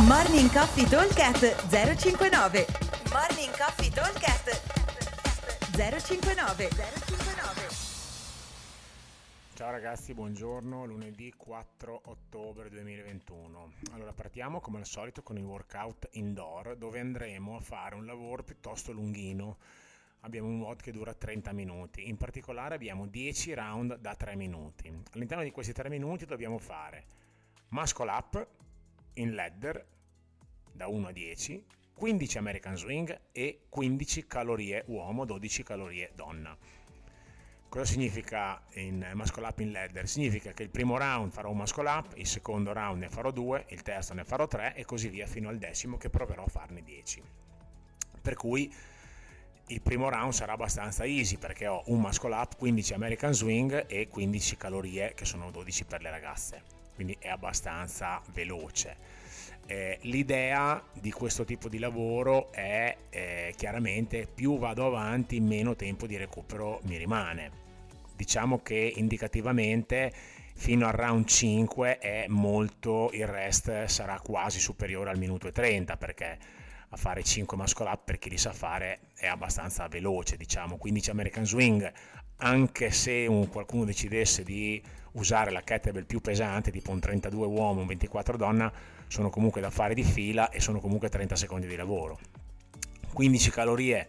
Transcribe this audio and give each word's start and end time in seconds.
Morning 0.00 0.50
Coffee 0.50 0.88
Talkcast 0.88 1.68
059 1.68 2.66
Morning 3.12 3.54
Coffee 3.58 3.90
Talkcast 3.90 4.48
059 5.76 6.68
059 6.70 7.68
Ciao 9.52 9.70
ragazzi, 9.70 10.14
buongiorno, 10.14 10.86
lunedì 10.86 11.34
4 11.36 12.00
ottobre 12.06 12.70
2021. 12.70 13.72
Allora 13.92 14.14
partiamo 14.14 14.60
come 14.60 14.78
al 14.78 14.86
solito 14.86 15.22
con 15.22 15.36
il 15.36 15.44
workout 15.44 16.08
indoor 16.12 16.74
dove 16.76 16.98
andremo 16.98 17.56
a 17.56 17.60
fare 17.60 17.94
un 17.94 18.06
lavoro 18.06 18.42
piuttosto 18.42 18.92
lunghino. 18.92 19.58
Abbiamo 20.20 20.48
un 20.48 20.58
WOD 20.58 20.80
che 20.80 20.92
dura 20.92 21.12
30 21.12 21.52
minuti, 21.52 22.08
in 22.08 22.16
particolare 22.16 22.76
abbiamo 22.76 23.06
10 23.06 23.52
round 23.52 23.98
da 23.98 24.14
3 24.14 24.36
minuti. 24.36 24.90
All'interno 25.12 25.44
di 25.44 25.50
questi 25.50 25.74
3 25.74 25.90
minuti 25.90 26.24
dobbiamo 26.24 26.56
fare 26.56 27.04
muscle 27.68 28.10
up 28.10 28.46
in 29.14 29.34
ladder 29.34 29.84
da 30.72 30.86
1 30.88 31.08
a 31.08 31.12
10, 31.12 31.64
15 31.94 32.38
American 32.38 32.76
Swing 32.76 33.20
e 33.32 33.60
15 33.68 34.26
calorie 34.26 34.84
uomo, 34.86 35.24
12 35.24 35.62
calorie 35.62 36.10
donna. 36.14 36.56
Cosa 37.68 37.84
significa 37.86 38.62
in 38.74 39.12
muscle 39.14 39.46
up 39.46 39.58
in 39.60 39.72
ladder? 39.72 40.06
Significa 40.06 40.52
che 40.52 40.62
il 40.62 40.68
primo 40.68 40.98
round 40.98 41.32
farò 41.32 41.50
un 41.50 41.56
muscle 41.56 41.88
up, 41.88 42.12
il 42.16 42.26
secondo 42.26 42.72
round 42.72 43.00
ne 43.00 43.08
farò 43.08 43.30
due, 43.30 43.64
il 43.68 43.82
terzo 43.82 44.12
ne 44.12 44.24
farò 44.24 44.46
tre 44.46 44.74
e 44.74 44.84
così 44.84 45.08
via 45.08 45.26
fino 45.26 45.48
al 45.48 45.58
decimo 45.58 45.96
che 45.96 46.10
proverò 46.10 46.44
a 46.44 46.48
farne 46.48 46.82
10. 46.82 47.22
Per 48.20 48.34
cui 48.34 48.70
il 49.68 49.80
primo 49.80 50.10
round 50.10 50.32
sarà 50.32 50.52
abbastanza 50.52 51.04
easy 51.04 51.38
perché 51.38 51.66
ho 51.66 51.82
un 51.86 52.00
muscle 52.00 52.34
up, 52.34 52.56
15 52.56 52.92
American 52.92 53.32
Swing 53.32 53.86
e 53.86 54.08
15 54.08 54.56
calorie 54.58 55.14
che 55.14 55.24
sono 55.24 55.50
12 55.50 55.84
per 55.84 56.02
le 56.02 56.10
ragazze, 56.10 56.62
quindi 56.94 57.16
è 57.18 57.28
abbastanza 57.28 58.20
veloce. 58.32 58.96
Eh, 59.66 59.98
l'idea 60.02 60.82
di 60.92 61.12
questo 61.12 61.44
tipo 61.44 61.68
di 61.68 61.78
lavoro 61.78 62.50
è 62.52 62.96
eh, 63.10 63.54
chiaramente 63.56 64.26
più 64.32 64.58
vado 64.58 64.86
avanti 64.86 65.38
meno 65.40 65.76
tempo 65.76 66.06
di 66.06 66.16
recupero 66.16 66.80
mi 66.82 66.96
rimane 66.96 67.60
diciamo 68.16 68.60
che 68.62 68.92
indicativamente 68.96 70.12
fino 70.54 70.86
al 70.86 70.92
round 70.92 71.26
5 71.26 71.98
è 71.98 72.26
molto 72.28 73.10
il 73.12 73.26
rest 73.26 73.84
sarà 73.84 74.20
quasi 74.20 74.60
superiore 74.60 75.10
al 75.10 75.18
minuto 75.18 75.48
e 75.48 75.52
30 75.52 75.96
perché 75.96 76.38
a 76.92 76.96
fare 76.96 77.22
5 77.22 77.56
muscle 77.56 77.88
up 77.88 78.02
per 78.04 78.18
chi 78.18 78.28
li 78.28 78.36
sa 78.36 78.52
fare 78.52 79.00
è 79.14 79.26
abbastanza 79.26 79.88
veloce 79.88 80.36
diciamo 80.36 80.76
15 80.76 81.10
American 81.10 81.46
Swing 81.46 81.92
anche 82.42 82.90
se 82.90 83.26
un, 83.28 83.48
qualcuno 83.48 83.84
decidesse 83.84 84.42
di 84.42 84.82
usare 85.12 85.50
la 85.50 85.62
kettlebell 85.62 86.04
più 86.06 86.20
pesante, 86.20 86.70
tipo 86.70 86.90
un 86.90 87.00
32 87.00 87.46
uomo, 87.46 87.80
un 87.80 87.86
24 87.86 88.36
donna, 88.36 88.72
sono 89.06 89.30
comunque 89.30 89.60
da 89.60 89.70
fare 89.70 89.94
di 89.94 90.02
fila 90.02 90.50
e 90.50 90.60
sono 90.60 90.80
comunque 90.80 91.08
30 91.08 91.36
secondi 91.36 91.66
di 91.66 91.76
lavoro. 91.76 92.18
15 93.12 93.50
calorie 93.50 94.08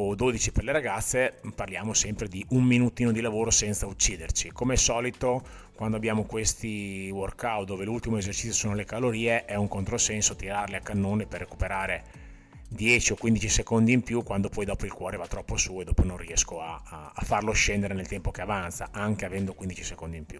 o 0.00 0.14
12 0.14 0.52
per 0.52 0.62
le 0.62 0.72
ragazze, 0.72 1.40
parliamo 1.54 1.92
sempre 1.92 2.28
di 2.28 2.44
un 2.50 2.62
minutino 2.62 3.10
di 3.10 3.20
lavoro 3.20 3.50
senza 3.50 3.86
ucciderci. 3.86 4.52
Come 4.52 4.74
al 4.74 4.78
solito, 4.78 5.42
quando 5.74 5.96
abbiamo 5.96 6.24
questi 6.24 7.10
workout 7.12 7.66
dove 7.66 7.84
l'ultimo 7.84 8.16
esercizio 8.16 8.52
sono 8.52 8.74
le 8.74 8.84
calorie, 8.84 9.44
è 9.44 9.56
un 9.56 9.66
controsenso 9.66 10.36
tirarle 10.36 10.76
a 10.76 10.80
cannone 10.80 11.26
per 11.26 11.40
recuperare 11.40 12.26
10 12.68 13.12
o 13.12 13.16
15 13.16 13.48
secondi 13.48 13.92
in 13.92 14.02
più 14.02 14.22
quando 14.22 14.48
poi 14.50 14.66
dopo 14.66 14.84
il 14.84 14.92
cuore 14.92 15.16
va 15.16 15.26
troppo 15.26 15.56
su 15.56 15.80
e 15.80 15.84
dopo 15.84 16.04
non 16.04 16.18
riesco 16.18 16.60
a, 16.60 16.80
a, 16.84 17.12
a 17.14 17.24
farlo 17.24 17.52
scendere 17.52 17.94
nel 17.94 18.06
tempo 18.06 18.30
che 18.30 18.42
avanza, 18.42 18.90
anche 18.92 19.24
avendo 19.24 19.54
15 19.54 19.82
secondi 19.82 20.16
in 20.16 20.26
più. 20.26 20.38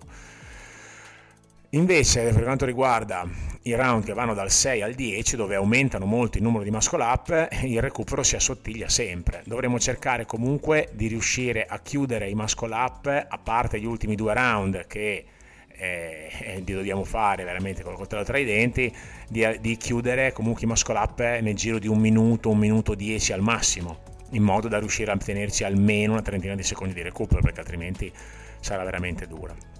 Invece, 1.72 2.32
per 2.32 2.44
quanto 2.44 2.64
riguarda 2.64 3.28
i 3.64 3.74
round 3.74 4.02
che 4.02 4.14
vanno 4.14 4.32
dal 4.32 4.50
6 4.50 4.80
al 4.80 4.94
10, 4.94 5.36
dove 5.36 5.54
aumentano 5.54 6.06
molto 6.06 6.38
il 6.38 6.42
numero 6.42 6.64
di 6.64 6.70
muscle 6.70 7.02
up, 7.04 7.48
il 7.64 7.82
recupero 7.82 8.22
si 8.22 8.36
assottiglia 8.36 8.88
sempre. 8.88 9.42
Dovremo 9.44 9.78
cercare 9.78 10.24
comunque 10.24 10.88
di 10.92 11.08
riuscire 11.08 11.66
a 11.66 11.78
chiudere 11.80 12.30
i 12.30 12.34
muscle 12.34 12.74
up, 12.74 13.06
a 13.06 13.38
parte 13.38 13.78
gli 13.78 13.84
ultimi 13.84 14.14
due 14.14 14.32
round 14.32 14.86
che 14.86 15.26
eh, 15.68 16.30
eh, 16.40 16.62
dobbiamo 16.62 17.04
fare 17.04 17.44
veramente 17.44 17.82
con 17.82 17.92
il 17.92 17.98
coltello 17.98 18.24
tra 18.24 18.38
i 18.38 18.46
denti, 18.46 18.90
di, 19.28 19.46
di 19.60 19.76
chiudere 19.76 20.32
comunque 20.32 20.62
i 20.62 20.66
muscle 20.66 20.96
up 20.96 21.20
nel 21.20 21.54
giro 21.54 21.78
di 21.78 21.86
un 21.86 21.98
minuto, 21.98 22.48
un 22.48 22.58
minuto 22.58 22.94
dieci 22.94 23.34
al 23.34 23.42
massimo, 23.42 23.98
in 24.30 24.42
modo 24.42 24.68
da 24.68 24.78
riuscire 24.78 25.10
a 25.10 25.18
tenerci 25.18 25.64
almeno 25.64 26.12
una 26.12 26.22
trentina 26.22 26.54
di 26.54 26.62
secondi 26.62 26.94
di 26.94 27.02
recupero, 27.02 27.42
perché 27.42 27.60
altrimenti 27.60 28.10
sarà 28.58 28.84
veramente 28.84 29.26
dura. 29.26 29.77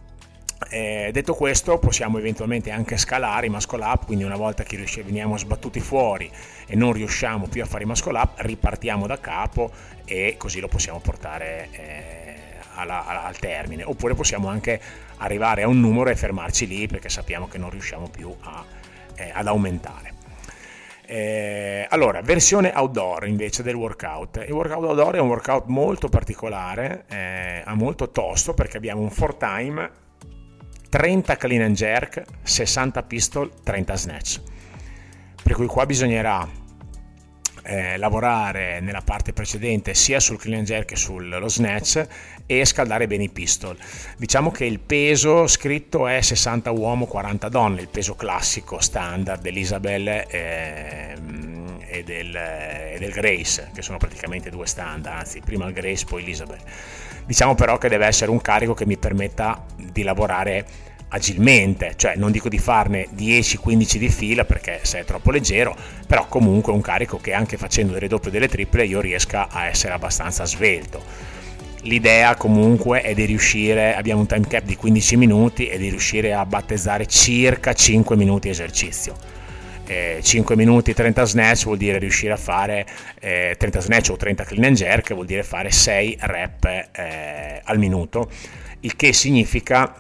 Eh, 0.71 1.11
detto 1.13 1.35
questo, 1.35 1.79
possiamo 1.79 2.19
eventualmente 2.19 2.71
anche 2.71 2.97
scalare 2.97 3.47
i 3.47 3.49
muscle 3.49 3.83
up, 3.85 4.07
quindi 4.07 4.25
una 4.25 4.37
volta 4.37 4.65
che 4.65 4.77
veniamo 5.05 5.39
sbattuti 5.39 5.79
fuori 5.81 6.31
e 6.67 6.75
non 6.75 6.93
riusciamo 6.93 7.47
più 7.47 7.63
a 7.63 7.67
fare 7.67 7.85
i 7.85 7.87
muscle 7.87 8.19
up, 8.19 8.41
ripartiamo 8.41 9.07
da 9.07 9.19
capo 9.21 9.71
e 10.05 10.35
così 10.37 10.59
lo 10.61 10.69
possiamo 10.69 10.99
portare 10.99 11.69
eh, 11.71 12.35
alla, 12.75 13.07
alla, 13.07 13.25
al 13.25 13.39
termine, 13.39 13.85
oppure 13.85 14.15
possiamo 14.15 14.49
anche 14.49 14.81
arrivare 15.19 15.63
a 15.63 15.69
un 15.69 15.81
numero 15.81 16.11
e 16.11 16.17
fermarci 16.17 16.67
lì 16.67 16.87
perché 16.87 17.09
sappiamo 17.09 17.47
che 17.47 17.57
non 17.57 17.71
riusciamo 17.71 18.09
più 18.09 18.35
a, 18.41 18.65
eh, 19.15 19.31
ad 19.33 19.47
aumentare. 19.47 20.17
Eh, 21.07 21.87
allora, 21.89 22.21
versione 22.21 22.73
outdoor 22.75 23.27
invece 23.27 23.63
del 23.63 23.77
workout. 23.77 24.45
Il 24.47 24.53
workout 24.53 24.85
outdoor 24.85 25.15
è 25.15 25.21
un 25.21 25.29
workout 25.29 25.67
molto 25.69 26.09
particolare, 26.09 27.05
eh, 27.09 27.63
molto 27.69 28.11
tosto 28.11 28.53
perché 28.53 28.77
abbiamo 28.77 29.01
un 29.01 29.15
4 29.15 29.37
time, 29.39 29.91
30 30.89 31.37
clean 31.37 31.63
and 31.63 31.75
jerk, 31.75 32.23
60 32.43 33.03
pistol, 33.03 33.51
30 33.63 33.97
snatch. 33.97 34.41
Per 35.43 35.55
cui 35.55 35.67
qua 35.67 35.87
bisognerà 35.87 36.49
eh, 37.69 37.99
lavorare 37.99 38.81
nella 38.81 39.03
parte 39.03 39.35
precedente 39.35 39.93
sia 39.93 40.21
sul 40.21 40.39
clean 40.39 40.61
and 40.61 40.67
jerk 40.67 40.87
che 40.87 40.97
sullo 40.97 41.49
snatch 41.49 42.07
e 42.47 42.65
scaldare 42.65 43.07
bene 43.07 43.25
i 43.25 43.29
pistol. 43.29 43.77
Diciamo 44.17 44.51
che 44.51 44.65
il 44.65 44.81
peso 44.81 45.47
scritto 45.47 46.07
è 46.07 46.21
60 46.21 46.71
uomo 46.71 47.05
40 47.05 47.49
donne, 47.51 47.83
il 47.83 47.89
peso 47.89 48.15
classico 48.15 48.81
standard 48.81 49.43
dell'Isabel 49.43 50.09
eh, 50.09 51.15
e, 51.87 52.03
del, 52.05 52.35
e 52.35 52.97
del 52.99 53.11
Grace, 53.13 53.71
che 53.75 53.83
sono 53.83 53.99
praticamente 53.99 54.49
due 54.49 54.67
standard, 54.67 55.17
anzi 55.19 55.41
prima 55.45 55.67
il 55.67 55.75
Grace 55.75 56.07
poi 56.07 56.25
l'Isabel. 56.25 56.61
Diciamo 57.27 57.55
però 57.55 57.77
che 57.77 57.91
deve 57.91 58.07
essere 58.07 58.31
un 58.31 58.41
carico 58.41 58.73
che 58.73 58.87
mi 58.87 58.97
permetta 58.97 59.63
di 59.99 60.03
lavorare 60.05 60.65
agilmente, 61.09 61.95
cioè 61.97 62.15
non 62.17 62.31
dico 62.31 62.49
di 62.49 62.59
farne 62.59 63.09
10-15 63.17 63.97
di 63.97 64.09
fila 64.09 64.45
perché 64.45 64.81
se 64.83 65.01
è 65.01 65.05
troppo 65.05 65.31
leggero, 65.31 65.75
però 66.07 66.27
comunque 66.27 66.73
un 66.73 66.81
carico 66.81 67.19
che 67.19 67.33
anche 67.33 67.57
facendo 67.57 67.93
delle 67.93 68.09
doppie 68.09 68.29
e 68.29 68.33
delle 68.33 68.49
triple 68.49 68.85
io 68.85 69.01
riesca 69.01 69.49
a 69.51 69.67
essere 69.67 69.95
abbastanza 69.95 70.45
svelto. 70.45 71.03
L'idea 71.83 72.35
comunque 72.35 73.01
è 73.01 73.15
di 73.15 73.25
riuscire, 73.25 73.95
abbiamo 73.95 74.21
un 74.21 74.27
time 74.27 74.47
cap 74.47 74.65
di 74.65 74.77
15 74.77 75.17
minuti 75.17 75.67
e 75.67 75.79
di 75.79 75.89
riuscire 75.89 76.35
a 76.35 76.45
battezzare 76.45 77.07
circa 77.07 77.73
5 77.73 78.17
minuti 78.17 78.49
esercizio. 78.49 79.37
Eh, 79.87 80.19
5 80.23 80.55
minuti 80.55 80.93
30 80.93 81.25
snatch 81.25 81.65
vuol 81.65 81.79
dire 81.79 81.97
riuscire 81.97 82.35
a 82.35 82.37
fare 82.37 82.85
eh, 83.21 83.55
30 83.57 83.81
snatch 83.81 84.11
o 84.11 84.17
30 84.17 84.45
clean 84.45 84.65
and 84.65 84.77
jerk 84.77 85.15
vuol 85.15 85.25
dire 85.25 85.43
fare 85.43 85.71
6 85.71 86.19
rep 86.21 86.65
eh, 86.93 87.63
al 87.65 87.79
minuto 87.79 88.29
il 88.81 88.97
che 88.97 89.13
significa 89.13 89.95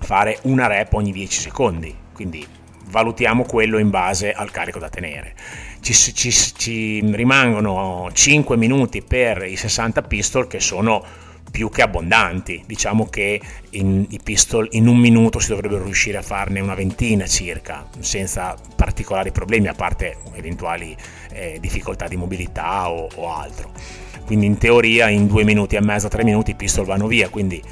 fare 0.00 0.38
una 0.42 0.66
rep 0.66 0.92
ogni 0.94 1.12
10 1.12 1.40
secondi, 1.40 1.94
quindi 2.12 2.46
valutiamo 2.90 3.44
quello 3.44 3.78
in 3.78 3.90
base 3.90 4.32
al 4.32 4.50
carico 4.50 4.78
da 4.78 4.88
tenere. 4.88 5.34
Ci, 5.80 5.92
ci, 5.94 6.32
ci 6.32 7.00
rimangono 7.00 8.08
5 8.12 8.56
minuti 8.56 9.02
per 9.02 9.44
i 9.44 9.56
60 9.56 10.02
pistol 10.02 10.46
che 10.46 10.60
sono 10.60 11.04
più 11.50 11.70
che 11.70 11.82
abbondanti. 11.82 12.64
Diciamo 12.66 13.08
che 13.08 13.40
in, 13.70 14.04
i 14.08 14.20
pistol 14.22 14.68
in 14.72 14.86
un 14.86 14.98
minuto 14.98 15.38
si 15.38 15.48
dovrebbero 15.48 15.84
riuscire 15.84 16.18
a 16.18 16.22
farne 16.22 16.60
una 16.60 16.74
ventina 16.74 17.26
circa, 17.26 17.86
senza 18.00 18.56
particolari 18.76 19.32
problemi, 19.32 19.68
a 19.68 19.74
parte 19.74 20.18
eventuali 20.34 20.96
eh, 21.32 21.58
difficoltà 21.60 22.08
di 22.08 22.16
mobilità 22.16 22.90
o, 22.90 23.08
o 23.14 23.32
altro. 23.32 23.72
Quindi 24.24 24.46
in 24.46 24.58
teoria 24.58 25.08
in 25.08 25.26
due 25.26 25.44
minuti 25.44 25.76
e 25.76 25.80
mezzo, 25.80 26.08
tre 26.08 26.22
minuti 26.22 26.50
i 26.50 26.54
pistol 26.54 26.84
vanno 26.84 27.06
via, 27.06 27.28
quindi 27.30 27.62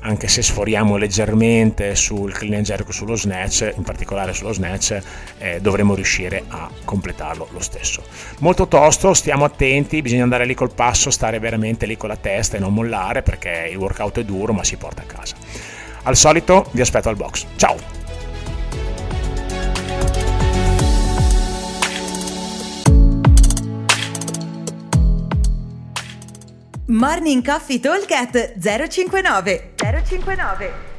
anche 0.00 0.28
se 0.28 0.42
sforiamo 0.42 0.96
leggermente 0.96 1.94
sul 1.94 2.32
clean 2.32 2.54
and 2.54 2.64
jerk 2.64 2.92
sullo 2.92 3.16
snatch, 3.16 3.72
in 3.76 3.82
particolare 3.82 4.32
sullo 4.32 4.52
snatch, 4.52 4.98
eh, 5.38 5.60
dovremo 5.60 5.94
riuscire 5.94 6.44
a 6.48 6.70
completarlo 6.84 7.48
lo 7.50 7.60
stesso. 7.60 8.02
Molto 8.38 8.66
tosto, 8.66 9.12
stiamo 9.14 9.44
attenti, 9.44 10.02
bisogna 10.02 10.22
andare 10.22 10.46
lì 10.46 10.54
col 10.54 10.72
passo, 10.72 11.10
stare 11.10 11.38
veramente 11.38 11.86
lì 11.86 11.96
con 11.96 12.08
la 12.08 12.16
testa 12.16 12.56
e 12.56 12.60
non 12.60 12.72
mollare 12.72 13.22
perché 13.22 13.68
il 13.70 13.76
workout 13.76 14.20
è 14.20 14.24
duro 14.24 14.52
ma 14.52 14.64
si 14.64 14.76
porta 14.76 15.02
a 15.02 15.06
casa. 15.06 15.36
Al 16.02 16.16
solito 16.16 16.68
vi 16.72 16.80
aspetto 16.80 17.08
al 17.08 17.16
box. 17.16 17.46
Ciao! 17.56 17.98
Morning 26.86 27.44
Coffee 27.44 27.78
Talk 27.78 28.04
059 28.58 29.74
059 30.10 30.89